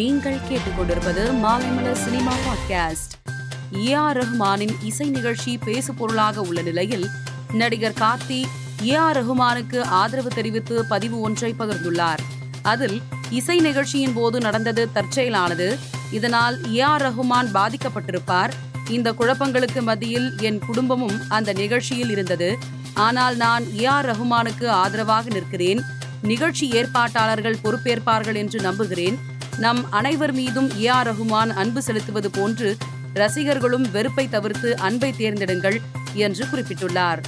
நீங்கள் 0.00 0.38
கேட்டுக்கொண்டிருப்பது 0.48 1.22
Maalaimalar 1.44 1.98
cinema 2.04 2.32
podcast. 2.44 3.12
A 3.86 3.92
R 3.92 4.18
ரஹ்மானின் 4.18 4.74
இசை 4.82 5.08
நிகழ்ச்சி 5.10 5.58
பேசு 5.58 5.94
பொருளாக 5.94 6.40
உள்ள 6.40 6.62
நிலையில் 6.62 7.06
நடிகர் 7.52 7.96
கார்த்தி 8.00 8.44
ஏ 8.86 8.94
ஆர் 8.94 9.18
ரஹ்மானுக்கு 9.18 9.80
ஆதரவு 9.80 10.28
தெரிவித்து 10.28 10.84
பதிவு 10.84 11.20
ஒன்றை 11.20 11.54
பகிர்ந்துள்ளார். 11.58 12.18
அதில் 12.62 13.02
இசை 13.30 13.58
நிகழ்ச்சியின் 13.58 14.12
போது 14.12 14.40
நடந்தது 14.40 14.88
தற்செயலானது. 14.94 15.78
இதனால் 16.12 16.74
ஏ 16.74 16.80
ஆர் 16.80 17.02
ரஹ்மான் 17.02 17.50
பாதிக்கப்பட்டிருப்பார். 17.54 18.50
இந்த 18.88 19.12
குழப்பங்களுக்கு 19.12 19.82
மத்தியில் 19.82 20.32
என் 20.38 20.58
குடும்பமும் 20.66 21.20
அந்த 21.28 21.52
நிகழ்ச்சியில் 21.52 22.10
இருந்தது. 22.10 22.58
ஆனால் 22.94 23.36
நான் 23.36 23.64
ஏ 23.80 23.84
ஆர் 23.84 24.06
ரஹ்மானுக்கு 24.06 24.66
ஆதரவாக 24.66 25.28
நிற்கிறேன். 25.28 25.82
நிகழ்ச்சி 26.22 26.70
ஏற்பாட்டாளர்கள் 26.70 27.62
பொறுப்பேற்பார்கள் 27.64 28.34
என்று 28.34 28.60
நம்புகிறேன். 28.60 29.28
நம் 29.62 29.90
அனைவர் 29.90 30.32
மீதும் 30.32 30.68
ஏ 30.82 30.86
ஆர் 30.86 31.08
ரகுமான் 31.08 31.50
அன்பு 31.52 31.82
செலுத்துவது 31.82 32.30
போன்று 32.30 32.76
ரசிகர்களும் 33.14 33.90
வெறுப்பை 33.90 34.28
தவிர்த்து 34.28 34.76
அன்பை 34.76 35.14
தேர்ந்தெடுங்கள் 35.18 35.76
என்று 36.14 36.44
குறிப்பிட்டுள்ளார். 36.44 37.20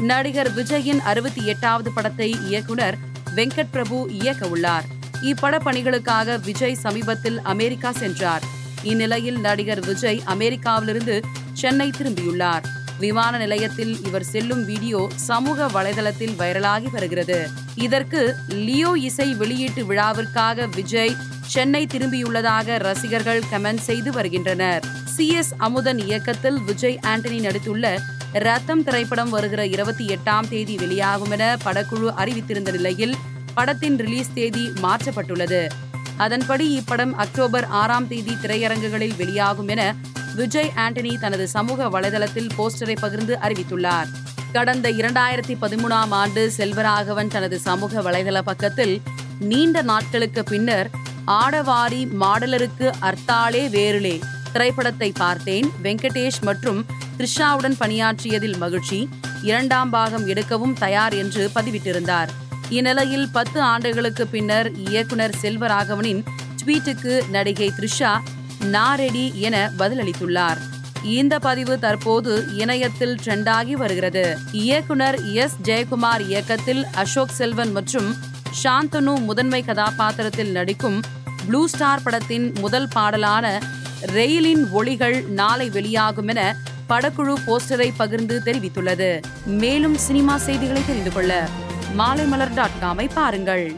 நடிகர் 0.00 0.50
விஜயின் 0.54 0.98
அறுபத்தி 0.98 1.44
எட்டாவது 1.46 1.92
படத்தை 1.92 2.36
இயக்குனர் 2.48 2.96
வெங்கட் 3.34 3.72
பிரபு 3.72 4.08
இயக்க 4.12 4.46
உள்ளார். 4.46 4.84
இப்பட 5.22 5.58
பணிகளுக்காக 5.64 6.38
விஜய் 6.40 6.74
சமீபத்தில் 6.74 7.42
அமெரிக்கா 7.42 7.92
சென்றார். 7.92 8.42
இந்நிலையில் 8.82 9.40
நடிகர் 9.40 9.80
விஜய் 9.80 10.22
அமெரிக்காவிலிருந்து 10.26 11.22
சென்னை 11.52 11.90
திரும்பியுள்ளார். 11.98 12.66
விமான 12.98 13.38
நிலையத்தில் 13.38 14.04
இவர் 14.04 14.24
செல்லும் 14.24 14.64
வீடியோ 14.64 15.08
சமூக 15.14 15.66
வலைதளத்தில் 15.66 16.36
வைரலாகி 16.38 16.90
வருகிறது. 16.90 17.48
இதற்கு 17.74 18.36
லியோ 18.48 18.92
இசை 18.98 19.34
வெளியீட்டு 19.34 19.84
விழாவிற்காக 19.84 20.66
விஜய் 20.66 21.16
சென்னை 21.46 21.86
திரும்பியுள்ளதாக 21.86 22.78
ரசிகர்கள் 22.78 23.42
கமெண்ட் 23.52 23.78
செய்து 23.78 24.12
வருகின்றனர். 24.12 24.84
சி. 25.04 25.28
எஸ். 25.28 25.52
அமுதன் 25.58 25.98
இயக்கத்தில் 25.98 26.60
விஜய் 26.60 27.00
ஆண்டனி 27.06 27.40
நடித்துள்ள 27.40 27.98
ரத்தம் 28.32 28.84
திரைப்படம் 28.84 29.28
வருகிற 29.28 29.66
இருபத்தி 29.66 30.06
எட்டாம் 30.06 30.48
தேதி 30.48 30.74
வெளியாகும் 30.74 31.30
என 31.30 31.56
படக்குழு 31.64 32.10
அறிவித்திருந்த 32.16 32.70
நிலையில் 32.70 33.14
படத்தின் 33.54 33.96
ரிலீஸ் 33.96 34.32
தேதி 34.34 34.72
மாற்றப்பட்டுள்ளது. 34.82 35.68
அதன்படி 36.16 36.82
இப்படம் 36.88 37.12
அக்டோபர் 37.12 37.64
ஆறாம் 37.64 38.08
தேதி 38.08 38.32
திரையரங்குகளில் 38.42 39.16
வெளியாகும் 39.16 39.68
என 39.68 39.94
விஜய் 40.34 40.72
ஆண்டனி 40.76 41.18
தனது 41.18 41.48
சமூக 41.48 42.00
வலைதளத்தில் 42.00 42.48
போஸ்டரை 42.58 42.96
பகிர்ந்து 43.00 43.38
அறிவித்துள்ளார். 43.42 44.06
கடந்த 44.52 44.90
இரண்டாயிரத்தி 44.90 45.56
பதிமூணாம் 45.62 46.10
ஆண்டு 46.10 46.52
செல்வராகவன் 46.56 47.28
தனது 47.28 47.58
சமூக 47.58 48.02
வலைதள 48.02 48.38
பக்கத்தில் 48.38 49.02
நீண்ட 49.38 49.82
நாட்களுக்கு 49.82 50.44
பின்னர் 50.44 50.90
ஆடவாரி 51.26 52.08
மாடலருக்கு 52.20 52.92
அர்த்தாலே 53.00 53.68
வேறுலே. 53.68 54.20
திரைப்படத்தை 54.52 55.12
பார்த்தேன். 55.12 55.70
வெங்கடேஷ் 55.82 56.40
மற்றும் 56.40 56.86
த்ரிஷாவுடன் 57.18 57.76
பணியாற்றியதில் 57.80 58.56
மகிழ்ச்சி. 58.56 59.08
இரண்டாம் 59.42 59.90
பாகம் 59.90 60.28
எடுக்கவும் 60.28 60.72
தயார் 60.72 61.14
என்று 61.14 61.50
பதிவிட்டிருந்தார். 61.54 62.28
இந்நிலையில் 62.68 63.28
பத்து 63.32 63.60
ஆண்டுகளுக்கு 63.60 64.26
பின்னர் 64.26 64.74
இயக்குனர் 64.74 65.34
செல்வராகவனின் 65.42 66.24
ட்வீட்டுக்கு 66.64 67.28
நடிகை 67.28 67.72
த்ரிஷா 67.78 68.18
நாரெடி 68.64 69.34
என 69.34 69.70
பதிலளித்துள்ளார். 69.78 70.56
இந்த 71.02 71.38
பதிவு 71.38 71.78
தற்போது 71.78 72.46
இணையத்தில் 72.54 73.18
ட்ரெண்டாகி 73.24 73.70
வருகிறது. 73.70 74.38
இயக்குனர் 74.52 75.32
எஸ். 75.32 75.56
ஜெயக்குமார் 75.62 76.20
இயக்கத்தில் 76.20 76.86
அசோக் 76.94 77.28
செல்வன் 77.28 77.72
மற்றும் 77.72 78.34
சாந்தனு 78.62 79.20
முதன்மை 79.20 79.62
கதாபாத்திரத்தில் 79.62 80.50
நடிக்கும் 80.50 81.00
ப்ளூ 81.46 81.68
ஸ்டார் 81.68 82.02
படத்தின் 82.02 82.52
முதல் 82.60 82.88
பாடலான 82.88 83.46
ரெயிலின் 84.06 84.64
ஒளிகள் 84.72 85.24
நாளை 85.24 85.70
வெளியாகும் 85.70 86.28
என 86.28 86.56
படக்குழு 86.88 87.34
போஸ்டரை 87.46 87.90
பகிர்ந்து 87.96 88.40
தெரிவித்துள்ளது. 88.44 89.10
மேலும் 89.46 89.96
சினிமா 89.96 90.36
செய்திகளை 90.38 90.82
தெரிந்து 90.86 91.12
கொள்ள 91.12 91.48
மாலைமலர் 91.98 92.54
டாட் 92.54 92.78
காமை 92.82 93.08
பாருங்கள். 93.14 93.76